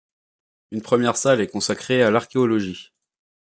Une 0.71 0.81
première 0.81 1.15
salle 1.15 1.41
est 1.41 1.47
consacrée 1.47 2.01
à 2.01 2.09
l'archéologie. 2.09 2.91